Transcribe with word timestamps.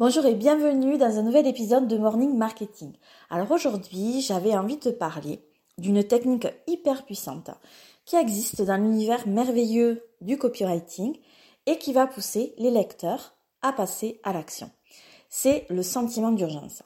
Bonjour 0.00 0.24
et 0.24 0.34
bienvenue 0.34 0.96
dans 0.96 1.18
un 1.18 1.22
nouvel 1.22 1.46
épisode 1.46 1.86
de 1.86 1.98
Morning 1.98 2.34
Marketing. 2.34 2.94
Alors 3.28 3.50
aujourd'hui, 3.50 4.22
j'avais 4.22 4.56
envie 4.56 4.76
de 4.76 4.84
te 4.84 4.88
parler 4.88 5.44
d'une 5.76 6.02
technique 6.02 6.46
hyper 6.66 7.04
puissante 7.04 7.50
qui 8.06 8.16
existe 8.16 8.62
dans 8.62 8.78
l'univers 8.78 9.28
merveilleux 9.28 10.02
du 10.22 10.38
copywriting 10.38 11.18
et 11.66 11.76
qui 11.76 11.92
va 11.92 12.06
pousser 12.06 12.54
les 12.56 12.70
lecteurs 12.70 13.34
à 13.60 13.74
passer 13.74 14.22
à 14.22 14.32
l'action. 14.32 14.70
C'est 15.28 15.66
le 15.68 15.82
sentiment 15.82 16.32
d'urgence. 16.32 16.82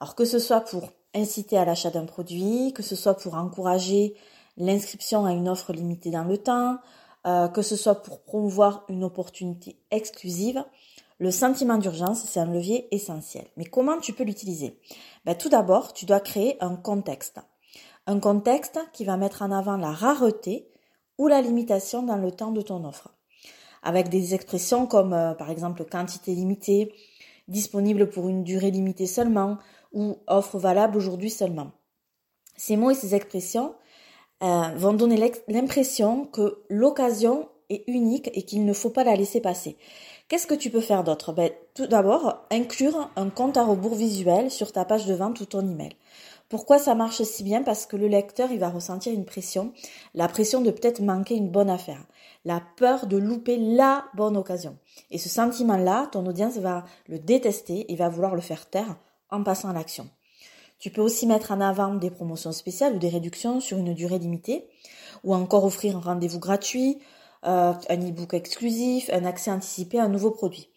Alors 0.00 0.14
que 0.14 0.24
ce 0.24 0.38
soit 0.38 0.62
pour 0.62 0.88
inciter 1.14 1.58
à 1.58 1.66
l'achat 1.66 1.90
d'un 1.90 2.06
produit, 2.06 2.72
que 2.72 2.82
ce 2.82 2.96
soit 2.96 3.18
pour 3.18 3.34
encourager 3.34 4.14
l'inscription 4.56 5.26
à 5.26 5.32
une 5.32 5.50
offre 5.50 5.74
limitée 5.74 6.12
dans 6.12 6.24
le 6.24 6.38
temps, 6.38 6.78
euh, 7.26 7.48
que 7.48 7.60
ce 7.60 7.76
soit 7.76 7.96
pour 7.96 8.22
promouvoir 8.22 8.86
une 8.88 9.04
opportunité 9.04 9.76
exclusive, 9.90 10.64
le 11.18 11.30
sentiment 11.32 11.78
d'urgence, 11.78 12.22
c'est 12.22 12.38
un 12.38 12.50
levier 12.50 12.92
essentiel. 12.94 13.46
Mais 13.56 13.64
comment 13.64 13.98
tu 13.98 14.12
peux 14.12 14.24
l'utiliser? 14.24 14.78
Ben, 15.24 15.34
Tout 15.34 15.48
d'abord, 15.48 15.92
tu 15.92 16.06
dois 16.06 16.20
créer 16.20 16.56
un 16.62 16.76
contexte. 16.76 17.40
Un 18.06 18.20
contexte 18.20 18.78
qui 18.92 19.04
va 19.04 19.16
mettre 19.16 19.42
en 19.42 19.50
avant 19.50 19.76
la 19.76 19.90
rareté 19.90 20.70
ou 21.18 21.26
la 21.26 21.40
limitation 21.40 22.02
dans 22.02 22.16
le 22.16 22.30
temps 22.30 22.52
de 22.52 22.62
ton 22.62 22.84
offre. 22.84 23.08
Avec 23.82 24.08
des 24.08 24.34
expressions 24.34 24.86
comme 24.86 25.12
euh, 25.12 25.34
par 25.34 25.50
exemple 25.50 25.84
quantité 25.84 26.34
limitée, 26.34 26.94
disponible 27.48 28.08
pour 28.08 28.28
une 28.28 28.44
durée 28.44 28.70
limitée 28.70 29.06
seulement 29.06 29.58
ou 29.92 30.18
offre 30.26 30.58
valable 30.58 30.96
aujourd'hui 30.96 31.30
seulement. 31.30 31.72
Ces 32.56 32.76
mots 32.76 32.90
et 32.90 32.94
ces 32.94 33.14
expressions 33.14 33.74
euh, 34.42 34.68
vont 34.76 34.92
donner 34.92 35.32
l'impression 35.48 36.26
que 36.26 36.62
l'occasion 36.68 37.48
est 37.70 37.84
unique 37.86 38.30
et 38.34 38.42
qu'il 38.42 38.64
ne 38.64 38.72
faut 38.72 38.90
pas 38.90 39.04
la 39.04 39.16
laisser 39.16 39.40
passer. 39.40 39.76
Qu'est-ce 40.28 40.46
que 40.46 40.54
tu 40.54 40.70
peux 40.70 40.80
faire 40.80 41.04
d'autre? 41.04 41.32
Ben, 41.32 41.50
Tout 41.74 41.86
d'abord, 41.86 42.46
inclure 42.50 43.10
un 43.16 43.30
compte 43.30 43.56
à 43.56 43.64
rebours 43.64 43.94
visuel 43.94 44.50
sur 44.50 44.72
ta 44.72 44.84
page 44.84 45.06
de 45.06 45.14
vente 45.14 45.40
ou 45.40 45.46
ton 45.46 45.60
email. 45.60 45.96
Pourquoi 46.48 46.78
ça 46.78 46.94
marche 46.94 47.22
si 47.22 47.42
bien? 47.42 47.62
Parce 47.62 47.84
que 47.84 47.96
le 47.96 48.08
lecteur, 48.08 48.50
il 48.50 48.58
va 48.58 48.70
ressentir 48.70 49.12
une 49.12 49.26
pression, 49.26 49.72
la 50.14 50.28
pression 50.28 50.62
de 50.62 50.70
peut-être 50.70 51.00
manquer 51.00 51.34
une 51.34 51.50
bonne 51.50 51.68
affaire, 51.68 52.06
la 52.46 52.62
peur 52.76 53.06
de 53.06 53.18
louper 53.18 53.58
la 53.58 54.06
bonne 54.14 54.36
occasion. 54.36 54.78
Et 55.10 55.18
ce 55.18 55.28
sentiment-là, 55.28 56.08
ton 56.10 56.24
audience 56.26 56.56
va 56.56 56.84
le 57.06 57.18
détester 57.18 57.92
et 57.92 57.96
va 57.96 58.08
vouloir 58.08 58.34
le 58.34 58.40
faire 58.40 58.68
taire 58.70 58.96
en 59.30 59.42
passant 59.42 59.68
à 59.68 59.74
l'action. 59.74 60.08
Tu 60.78 60.90
peux 60.90 61.02
aussi 61.02 61.26
mettre 61.26 61.52
en 61.52 61.60
avant 61.60 61.94
des 61.94 62.10
promotions 62.10 62.52
spéciales 62.52 62.94
ou 62.94 62.98
des 62.98 63.08
réductions 63.08 63.60
sur 63.60 63.76
une 63.76 63.92
durée 63.92 64.18
limitée, 64.18 64.68
ou 65.24 65.34
encore 65.34 65.64
offrir 65.64 65.96
un 65.96 66.00
rendez-vous 66.00 66.38
gratuit, 66.38 66.98
euh, 67.46 67.72
un 67.88 68.08
e-book 68.08 68.34
exclusif, 68.34 69.10
un 69.12 69.24
accès 69.24 69.50
anticipé 69.50 69.98
à 69.98 70.04
un 70.04 70.08
nouveau 70.08 70.30
produit. 70.30 70.68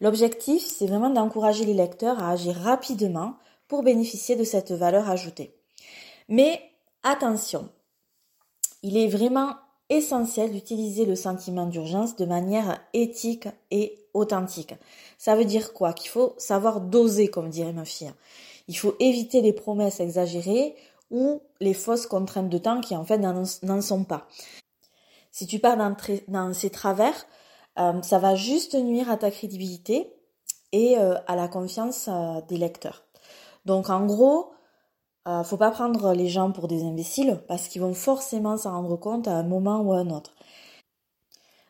L'objectif, 0.00 0.64
c'est 0.64 0.86
vraiment 0.86 1.10
d'encourager 1.10 1.64
les 1.64 1.74
lecteurs 1.74 2.22
à 2.22 2.30
agir 2.30 2.54
rapidement 2.56 3.34
pour 3.68 3.82
bénéficier 3.82 4.36
de 4.36 4.44
cette 4.44 4.72
valeur 4.72 5.08
ajoutée. 5.08 5.54
Mais 6.28 6.60
attention, 7.02 7.68
il 8.82 8.96
est 8.96 9.08
vraiment 9.08 9.54
essentiel 9.88 10.52
d'utiliser 10.52 11.04
le 11.04 11.16
sentiment 11.16 11.66
d'urgence 11.66 12.16
de 12.16 12.24
manière 12.24 12.80
éthique 12.92 13.48
et 13.70 13.98
authentique. 14.14 14.74
Ça 15.18 15.36
veut 15.36 15.44
dire 15.44 15.72
quoi? 15.72 15.92
Qu'il 15.92 16.10
faut 16.10 16.34
savoir 16.38 16.80
doser, 16.80 17.28
comme 17.28 17.50
dirait 17.50 17.72
ma 17.72 17.84
fille. 17.84 18.12
Il 18.68 18.76
faut 18.76 18.96
éviter 18.98 19.42
les 19.42 19.52
promesses 19.52 20.00
exagérées 20.00 20.74
ou 21.10 21.40
les 21.60 21.74
fausses 21.74 22.06
contraintes 22.06 22.48
de 22.48 22.58
temps 22.58 22.80
qui 22.80 22.96
en 22.96 23.04
fait 23.04 23.18
n'en 23.18 23.80
sont 23.80 24.04
pas. 24.04 24.26
Si 25.36 25.46
tu 25.46 25.58
pars 25.58 25.76
dans, 25.76 26.54
ces 26.54 26.70
travers, 26.70 27.26
euh, 27.78 28.00
ça 28.00 28.18
va 28.18 28.34
juste 28.36 28.74
nuire 28.74 29.10
à 29.10 29.18
ta 29.18 29.30
crédibilité 29.30 30.10
et 30.72 30.96
euh, 30.96 31.18
à 31.26 31.36
la 31.36 31.46
confiance 31.46 32.08
euh, 32.08 32.40
des 32.48 32.56
lecteurs. 32.56 33.04
Donc 33.66 33.90
en 33.90 34.06
gros, 34.06 34.54
faut 35.44 35.58
pas 35.58 35.72
prendre 35.72 36.14
les 36.14 36.28
gens 36.28 36.52
pour 36.52 36.68
des 36.68 36.84
imbéciles 36.84 37.42
parce 37.48 37.68
qu'ils 37.68 37.82
vont 37.82 37.92
forcément 37.92 38.56
s'en 38.56 38.70
rendre 38.70 38.96
compte 38.96 39.28
à 39.28 39.32
un 39.32 39.42
moment 39.42 39.80
ou 39.80 39.92
à 39.92 39.98
un 39.98 40.08
autre. 40.08 40.34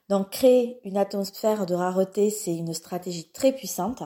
Donc 0.09 0.31
créer 0.31 0.79
une 0.85 0.97
atmosphère 0.97 1.67
de 1.67 1.75
rareté, 1.75 2.31
c'est 2.31 2.55
une 2.55 2.73
stratégie 2.73 3.33
très 3.33 3.51
puissante. 3.51 4.05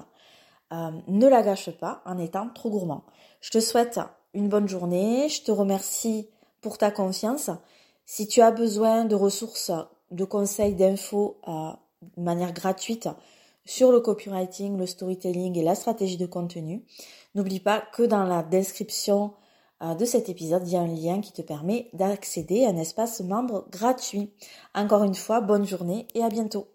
ne 0.70 1.26
la 1.26 1.42
gâche 1.42 1.70
pas 1.70 2.00
en 2.06 2.16
étant 2.16 2.48
trop 2.48 2.70
gourmand. 2.70 3.04
Je 3.42 3.50
te 3.50 3.60
souhaite 3.60 4.00
une 4.32 4.48
bonne 4.48 4.68
journée, 4.68 5.28
je 5.28 5.42
te 5.42 5.50
remercie 5.50 6.30
pour 6.62 6.78
ta 6.78 6.90
confiance 6.90 7.50
si 8.12 8.26
tu 8.26 8.40
as 8.40 8.50
besoin 8.50 9.04
de 9.04 9.14
ressources, 9.14 9.70
de 10.10 10.24
conseils, 10.24 10.74
d'infos 10.74 11.38
euh, 11.46 11.70
de 12.16 12.22
manière 12.24 12.52
gratuite 12.52 13.08
sur 13.64 13.92
le 13.92 14.00
copywriting, 14.00 14.76
le 14.76 14.86
storytelling 14.86 15.56
et 15.56 15.62
la 15.62 15.76
stratégie 15.76 16.16
de 16.16 16.26
contenu, 16.26 16.84
n'oublie 17.36 17.60
pas 17.60 17.80
que 17.92 18.02
dans 18.02 18.24
la 18.24 18.42
description 18.42 19.32
euh, 19.80 19.94
de 19.94 20.04
cet 20.04 20.28
épisode, 20.28 20.66
il 20.66 20.72
y 20.72 20.76
a 20.76 20.80
un 20.80 20.88
lien 20.88 21.20
qui 21.20 21.32
te 21.32 21.42
permet 21.42 21.88
d'accéder 21.92 22.64
à 22.64 22.70
un 22.70 22.76
espace 22.78 23.20
membre 23.20 23.68
gratuit. 23.70 24.32
Encore 24.74 25.04
une 25.04 25.14
fois, 25.14 25.40
bonne 25.40 25.64
journée 25.64 26.08
et 26.16 26.24
à 26.24 26.30
bientôt. 26.30 26.66